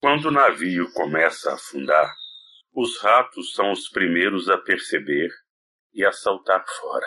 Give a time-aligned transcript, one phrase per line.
[0.00, 2.14] Quando o navio começa a afundar,
[2.72, 5.28] os ratos são os primeiros a perceber
[5.92, 7.06] e a saltar fora.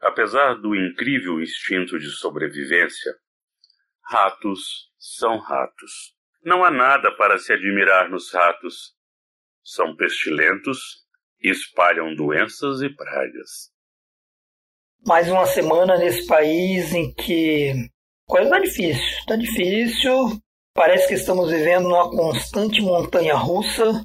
[0.00, 3.12] Apesar do incrível instinto de sobrevivência,
[4.02, 6.14] ratos são ratos.
[6.42, 8.94] Não há nada para se admirar nos ratos.
[9.62, 11.04] São pestilentos
[11.40, 13.70] e espalham doenças e pragas.
[15.06, 17.74] Mais uma semana nesse país em que
[18.26, 19.26] coisa tá difícil.
[19.26, 20.43] Tá difícil.
[20.74, 24.04] Parece que estamos vivendo numa constante montanha russa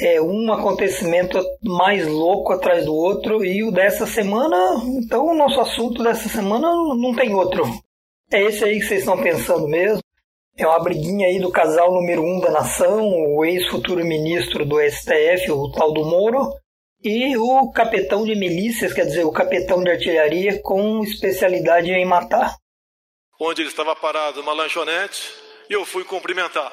[0.00, 5.60] é um acontecimento mais louco atrás do outro e o dessa semana, então o nosso
[5.60, 6.66] assunto dessa semana
[6.96, 7.64] não tem outro.
[8.30, 10.00] É esse aí que vocês estão pensando mesmo.
[10.56, 15.50] É uma briguinha aí do casal número um da nação, o ex-futuro ministro do STF,
[15.50, 16.54] o tal do Moro,
[17.04, 22.56] e o capitão de milícias, quer dizer, o capitão de artilharia com especialidade em matar.
[23.38, 26.72] Onde ele estava parado numa lanchonete e eu fui cumprimentar.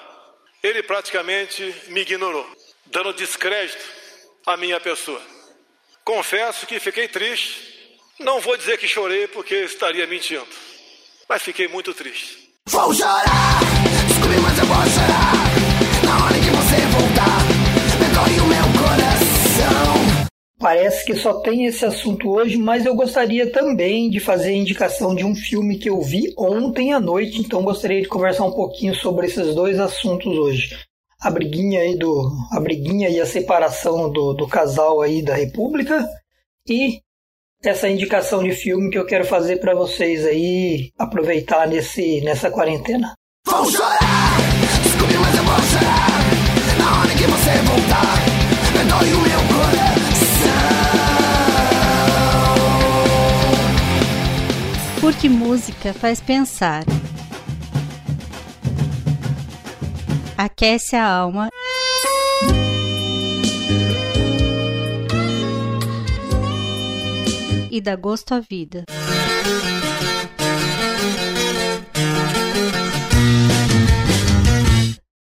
[0.61, 2.47] Ele praticamente me ignorou
[2.91, 3.83] dando descrédito
[4.45, 5.21] à minha pessoa.
[6.03, 7.69] Confesso que fiquei triste.
[8.19, 10.47] Não vou dizer que chorei porque estaria mentindo,
[11.27, 12.49] mas fiquei muito triste.
[12.65, 13.59] Vou chorar,
[14.07, 15.33] descobri, mas eu vou chorar.
[16.03, 17.08] Na hora que você voltar,
[20.59, 25.15] Parece que só tem esse assunto hoje, mas eu gostaria também de fazer a indicação
[25.15, 28.93] de um filme que eu vi ontem à noite, então gostaria de conversar um pouquinho
[28.93, 30.75] sobre esses dois assuntos hoje
[31.19, 36.07] a briguinha aí do a briguinha e a separação do, do casal aí da República
[36.67, 37.01] e
[37.61, 43.13] essa indicação de filme que eu quero fazer para vocês aí aproveitar nesse nessa quarentena.
[43.45, 44.37] Vou chorar,
[44.81, 46.19] descobri, mas eu vou chorar.
[46.77, 48.15] Na hora que você voltar,
[48.71, 49.78] perdoe o meu coração.
[55.01, 56.83] Porque música faz pensar.
[60.39, 61.49] aquece a alma.
[67.69, 68.85] E dá gosto à vida.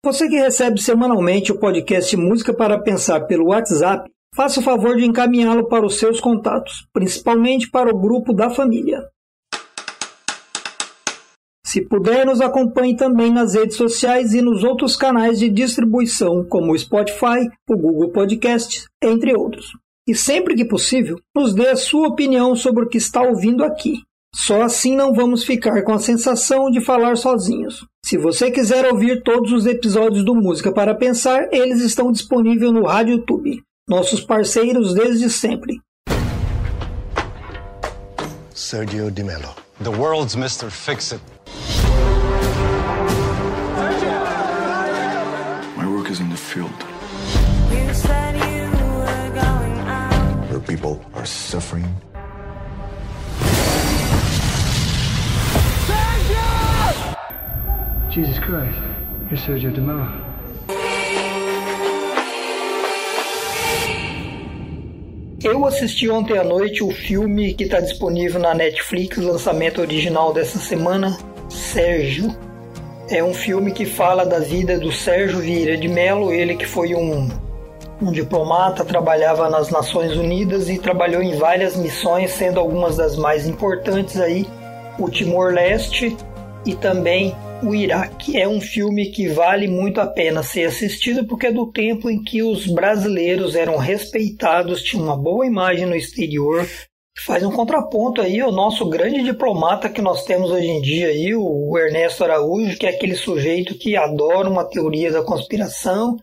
[0.05, 5.05] Você que recebe semanalmente o podcast Música para Pensar pelo WhatsApp, faça o favor de
[5.05, 9.03] encaminhá-lo para os seus contatos, principalmente para o grupo da família.
[11.67, 16.73] Se puder, nos acompanhe também nas redes sociais e nos outros canais de distribuição, como
[16.73, 19.73] o Spotify, o Google Podcast, entre outros.
[20.09, 23.95] E sempre que possível, nos dê a sua opinião sobre o que está ouvindo aqui.
[24.33, 27.85] Só assim não vamos ficar com a sensação de falar sozinhos.
[28.05, 32.85] Se você quiser ouvir todos os episódios do Música para Pensar, eles estão disponíveis no
[32.85, 33.61] Rádio YouTube.
[33.89, 35.81] Nossos parceiros desde sempre.
[38.55, 39.53] Sergio Di Mello,
[39.83, 40.71] the world's Mr.
[40.71, 41.36] Fix-It.
[50.51, 51.87] Where people are suffering.
[58.11, 58.79] Jesus Christ,
[59.31, 59.81] you're Sergio De
[65.45, 70.59] Eu assisti ontem à noite o filme que está disponível na Netflix, lançamento original dessa
[70.59, 71.17] semana,
[71.49, 72.35] Sérgio,
[73.11, 76.95] é um filme que fala da vida do Sérgio Vieira de Mello, ele que foi
[76.95, 77.29] um,
[78.01, 83.47] um diplomata, trabalhava nas Nações Unidas e trabalhou em várias missões, sendo algumas das mais
[83.47, 84.47] importantes aí
[84.99, 86.17] o Timor-Leste
[86.65, 88.39] e também o Iraque.
[88.39, 92.23] É um filme que vale muito a pena ser assistido porque é do tempo em
[92.23, 96.67] que os brasileiros eram respeitados, tinham uma boa imagem no exterior,
[97.25, 101.35] faz um contraponto aí o nosso grande diplomata que nós temos hoje em dia aí,
[101.35, 106.17] o Ernesto Araújo, que é aquele sujeito que adora uma teoria da conspiração.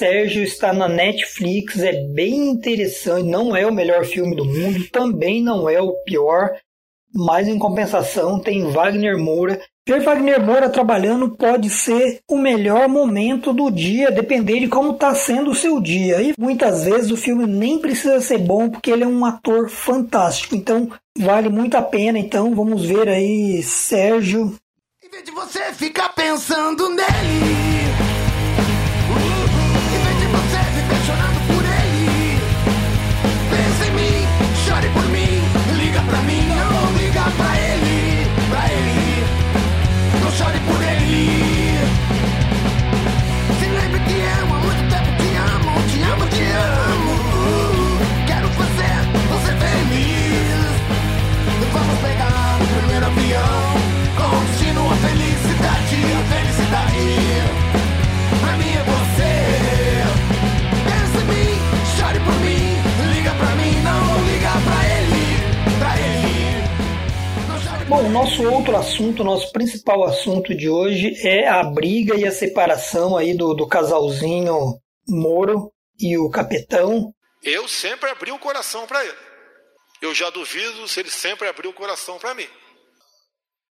[0.00, 5.42] Sérgio está na Netflix, é bem interessante, não é o melhor filme do mundo, também
[5.42, 6.52] não é o pior,
[7.14, 9.60] mas em compensação tem Wagner Moura.
[9.86, 15.14] Ver Wagner Moura trabalhando pode ser o melhor momento do dia, depender de como está
[15.14, 16.22] sendo o seu dia.
[16.22, 20.54] E muitas vezes o filme nem precisa ser bom porque ele é um ator fantástico.
[20.54, 20.88] Então
[21.18, 22.18] vale muito a pena.
[22.18, 24.56] Então vamos ver aí, Sérgio.
[25.04, 27.79] Em vez de você ficar pensando nele.
[68.20, 73.32] Nosso outro assunto, nosso principal assunto de hoje é a briga e a separação aí
[73.32, 74.78] do, do casalzinho
[75.08, 77.14] Moro e o capitão.
[77.42, 79.16] Eu sempre abri o coração para ele.
[80.02, 82.46] Eu já duvido se ele sempre abriu o coração para mim.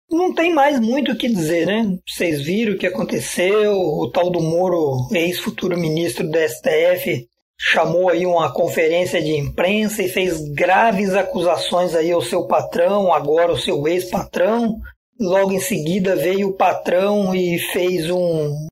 [0.09, 1.83] Não tem mais muito o que dizer, né?
[2.07, 7.27] Vocês viram o que aconteceu, o tal do Moro, ex-futuro ministro do STF,
[7.59, 13.51] chamou aí uma conferência de imprensa e fez graves acusações aí ao seu patrão, agora
[13.51, 14.79] o seu ex-patrão.
[15.19, 18.67] Logo em seguida veio o patrão e fez um.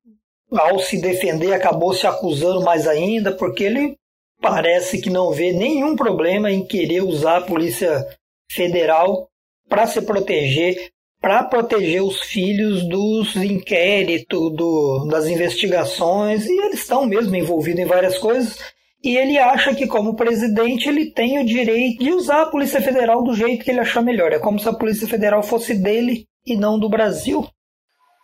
[0.51, 3.97] Ao se defender, acabou se acusando mais ainda, porque ele
[4.39, 8.05] parece que não vê nenhum problema em querer usar a Polícia
[8.51, 9.27] Federal
[9.67, 17.07] para se proteger, para proteger os filhos dos inquéritos, do, das investigações, e eles estão
[17.07, 18.75] mesmo envolvidos em várias coisas
[19.06, 23.24] e ele acha que, como presidente, ele tem o direito de usar a Polícia Federal
[23.24, 24.34] do jeito que ele achar melhor.
[24.34, 27.48] É como se a Polícia Federal fosse dele e não do Brasil.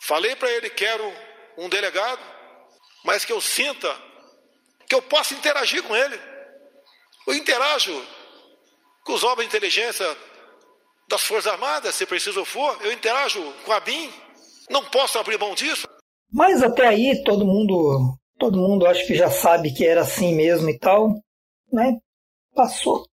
[0.02, 1.04] Falei para ele que quero
[1.56, 2.20] um delegado,
[3.06, 3.96] mas que eu sinta
[4.90, 6.20] que eu possa interagir com ele.
[7.28, 7.94] Eu interajo
[9.06, 10.18] com os órgãos de inteligência
[11.08, 12.76] das Forças Armadas, se preciso for.
[12.82, 14.10] Eu interajo com a BIM.
[14.68, 15.88] Não posso abrir mão disso.
[16.34, 20.68] Mas até aí todo mundo todo mundo acho que já sabe que era assim mesmo
[20.68, 21.14] e tal,
[21.72, 22.00] né?
[22.56, 23.06] Passou.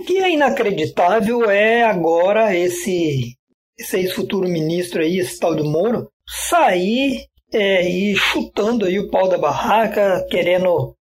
[0.00, 3.36] O que é inacreditável é agora esse,
[3.78, 9.28] esse ex-futuro ministro aí, esse tal do Moro, sair é, e chutando aí o pau
[9.28, 10.96] da barraca, querendo,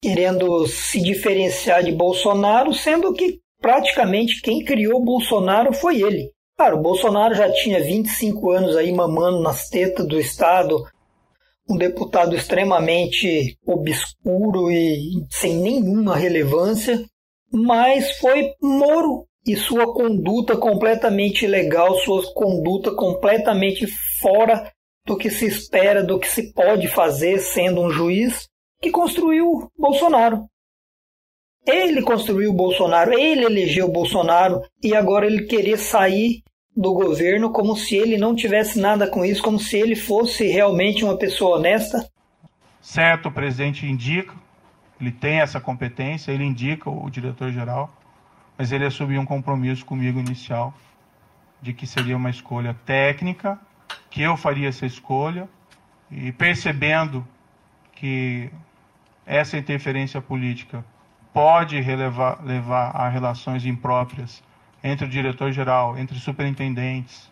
[0.00, 6.30] querendo se diferenciar de Bolsonaro, sendo que praticamente quem criou Bolsonaro foi ele.
[6.56, 10.84] Claro, o Bolsonaro já tinha 25 anos aí mamando nas tetas do Estado,
[11.70, 17.04] um deputado extremamente obscuro e sem nenhuma relevância,
[17.52, 23.86] mas foi Moro e sua conduta completamente ilegal, sua conduta completamente
[24.20, 24.70] fora
[25.06, 28.48] do que se espera, do que se pode fazer sendo um juiz,
[28.80, 30.46] que construiu Bolsonaro.
[31.66, 36.42] Ele construiu Bolsonaro, ele elegeu o Bolsonaro e agora ele querer sair
[36.76, 41.04] do governo como se ele não tivesse nada com isso, como se ele fosse realmente
[41.04, 42.08] uma pessoa honesta?
[42.80, 44.34] Certo, o presidente indica,
[45.00, 47.92] ele tem essa competência, ele indica o diretor-geral,
[48.56, 50.72] mas ele assumiu um compromisso comigo inicial
[51.60, 53.58] de que seria uma escolha técnica,
[54.08, 55.48] que eu faria essa escolha,
[56.10, 57.26] e percebendo
[57.92, 58.50] que
[59.26, 60.84] essa interferência política
[61.32, 64.42] pode relevar, levar a relações impróprias
[64.82, 67.30] entre o diretor-geral, entre superintendentes,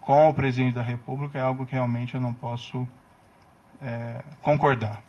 [0.00, 2.86] com o presidente da República, é algo que realmente eu não posso
[3.82, 5.02] é, concordar.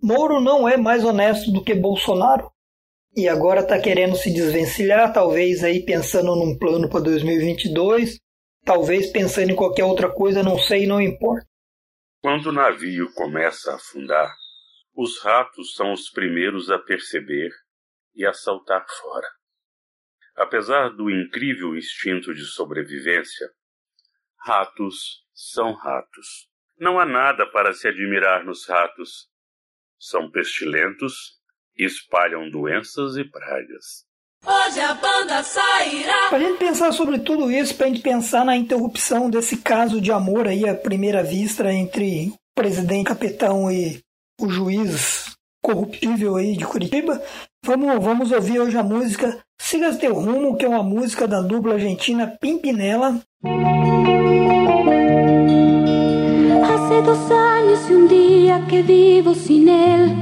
[0.00, 2.50] Moro não é mais honesto do que Bolsonaro?
[3.16, 8.18] E agora está querendo se desvencilhar, talvez aí pensando num plano para 2022,
[8.64, 11.44] talvez pensando em qualquer outra coisa, não sei, não importa.
[12.20, 14.32] Quando o navio começa a afundar,
[14.94, 17.50] os ratos são os primeiros a perceber
[18.14, 19.26] e a saltar fora.
[20.38, 23.50] Apesar do incrível instinto de sobrevivência,
[24.38, 26.48] ratos são ratos.
[26.78, 29.28] Não há nada para se admirar nos ratos.
[29.98, 31.40] São pestilentos
[31.76, 34.06] e espalham doenças e pragas.
[34.46, 36.28] Hoje a banda sairá.
[36.28, 40.46] Pra gente pensar sobre tudo isso, pra gente pensar na interrupção desse caso de amor
[40.46, 44.00] aí à primeira vista entre o presidente capitão e
[44.40, 45.27] o juiz
[45.62, 47.20] corruptível aí de Curitiba,
[47.64, 51.74] vamos, vamos ouvir hoje a música Siga Teu Rumo, que é uma música da dupla
[51.74, 53.20] argentina Pimpinela.
[56.64, 60.14] Hace dos años y un día que vivo sin él.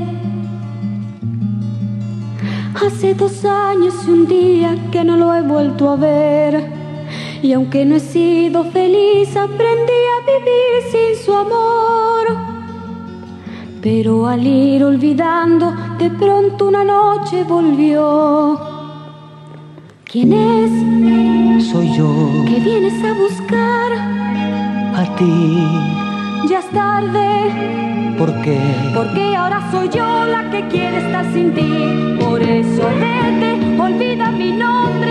[2.75, 6.71] Hace dos años y un día que no lo he vuelto a ver.
[7.43, 12.56] Y aunque no he sido feliz, aprendí a vivir sin su amor.
[13.89, 18.59] Pero al ir olvidando, de pronto una noche volvió
[20.03, 21.69] ¿Quién es?
[21.71, 22.11] Soy yo.
[22.49, 23.93] ¿Qué vienes a buscar?
[24.93, 26.49] A ti.
[26.49, 28.15] Ya es tarde.
[28.19, 28.59] ¿Por qué?
[28.93, 32.17] Porque ahora soy yo la que quiere estar sin ti.
[32.19, 35.06] Por eso vete, olvida mi nombre,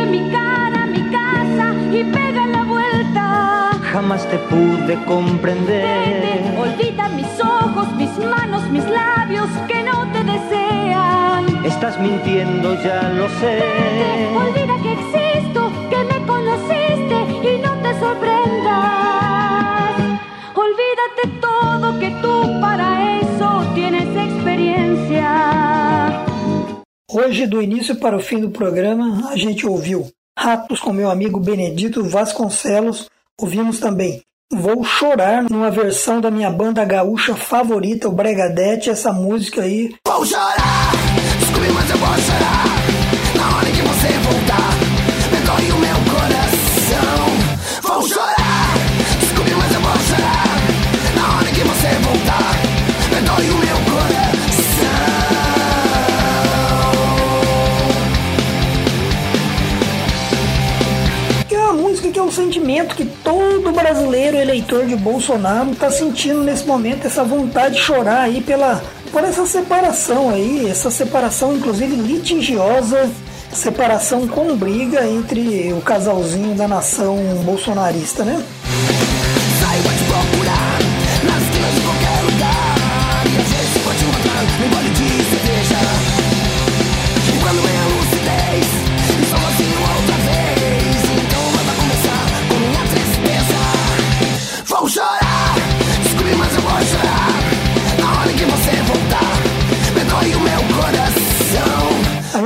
[4.05, 6.21] Jamás te pude comprender.
[6.21, 11.65] Vete, olvida mis ojos, mis manos, mis labios que no te desean.
[11.65, 13.63] Estás mintiendo, ya lo sé.
[13.65, 17.17] Vete, olvida que existo, que me conociste
[17.49, 19.95] y no te sorprendas.
[20.53, 25.31] Olvídate todo que tú para eso tienes experiencia.
[27.09, 30.05] Hoje, do início para o fim do programa, a gente ouviu
[30.37, 33.09] Ratos com meu amigo Benedito Vasconcelos.
[33.39, 34.21] Ouvimos também
[34.53, 39.93] Vou Chorar, numa versão da minha banda gaúcha favorita, o Bregadete, essa música aí.
[40.07, 40.91] Vou chorar,
[62.05, 67.07] Que que é um sentimento que todo brasileiro eleitor de Bolsonaro está sentindo nesse momento,
[67.07, 68.79] essa vontade de chorar aí pela,
[69.11, 73.09] por essa separação aí, essa separação inclusive litigiosa,
[73.51, 78.39] separação com briga entre o casalzinho da nação bolsonarista, né?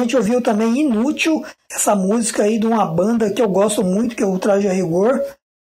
[0.10, 4.24] Gente ouviu também Inútil, essa música aí de uma banda que eu gosto muito, que
[4.24, 5.22] é o Traje a Rigor,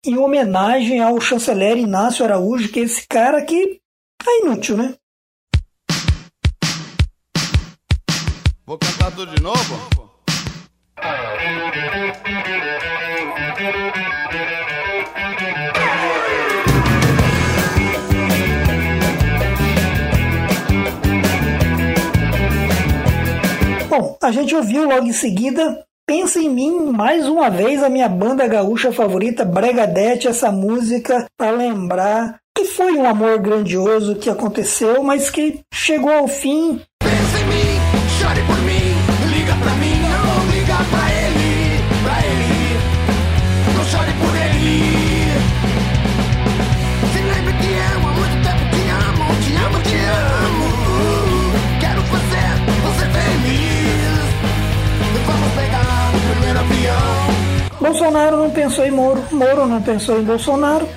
[0.05, 3.81] em homenagem ao chanceler Inácio Araújo, que é esse cara que
[4.27, 4.95] é inútil, né?
[8.67, 9.89] Vou cantar tudo de novo?
[24.27, 28.47] A gente ouviu logo em seguida Pensa em mim mais uma vez a minha banda
[28.47, 35.31] gaúcha favorita, Bregadete, essa música para lembrar que foi um amor grandioso que aconteceu, mas
[35.31, 36.81] que chegou ao fim.
[37.01, 37.81] Pensa em mim,
[38.21, 38.56] chore por
[58.27, 60.89] Bolsonaro não pensou em Moro, Moro não pensou em Bolsonaro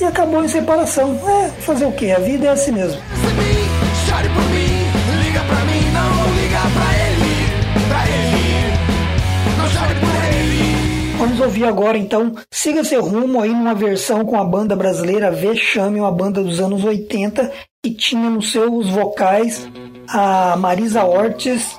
[0.00, 1.16] e acabou em separação.
[1.28, 2.10] É, fazer o que?
[2.10, 3.00] A vida é assim mesmo.
[11.18, 16.00] Vamos ouvir agora então Siga Seu Rumo aí numa versão com a banda brasileira Vexame,
[16.00, 17.48] uma banda dos anos 80
[17.80, 19.68] que tinha nos seus vocais
[20.08, 21.78] a Marisa Ortiz.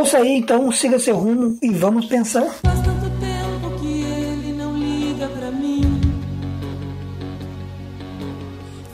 [0.00, 2.46] Ouça aí então, siga seu rumo e vamos pensar.
[2.64, 6.00] Faz tanto tempo que ele não liga pra mim.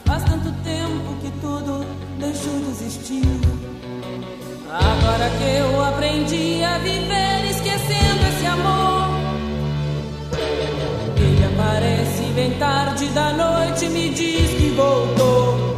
[0.04, 1.86] Faz tanto tempo que tudo
[2.18, 3.22] deixou de existir.
[4.68, 9.06] Agora que eu aprendi a viver esquecendo esse amor.
[11.18, 15.76] Ele aparece bem tarde da noite e me diz que voltou.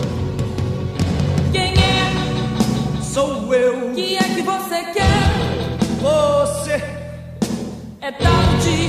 [1.52, 3.02] Quem é?
[3.02, 3.92] Sou eu.
[3.92, 5.17] Que é que você quer?
[8.08, 8.88] É tarde.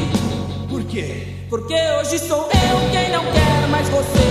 [0.70, 1.28] Por quê?
[1.50, 4.30] Porque hoje sou eu quem não quer mais você.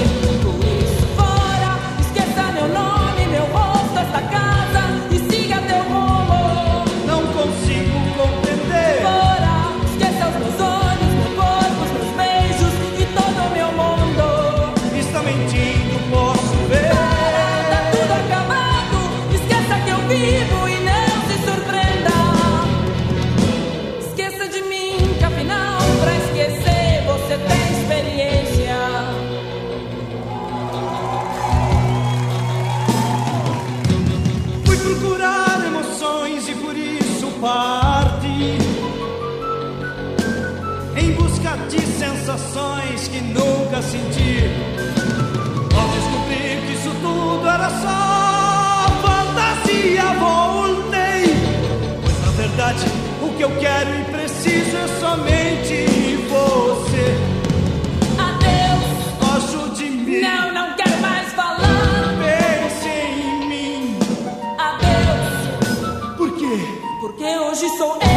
[37.40, 38.58] Parti.
[40.96, 44.50] Em busca de sensações que nunca senti.
[45.76, 51.36] Ao descobrir que isso tudo era só fantasia, voltei.
[52.02, 52.84] Pois na verdade,
[53.22, 55.86] o que eu quero e preciso é somente
[56.28, 57.16] você.
[58.18, 60.20] Adeus, Ajude-me.
[60.20, 60.47] não, não
[67.58, 68.07] hoje sou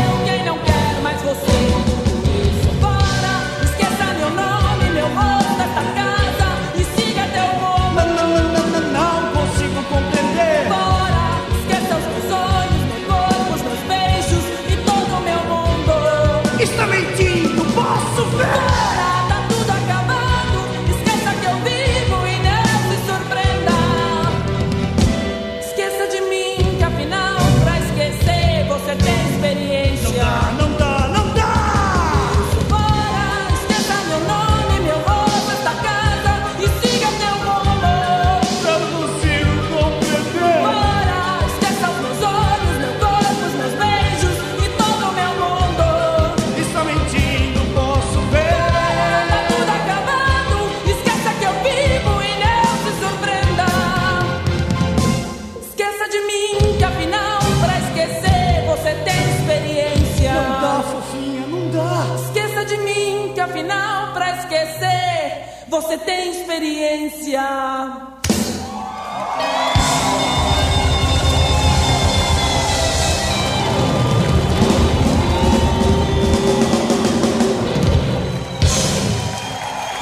[65.72, 67.42] você tem experiência.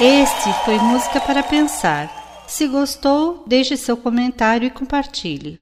[0.00, 2.44] Este foi Música para Pensar.
[2.46, 5.60] Se gostou, deixe seu comentário e compartilhe.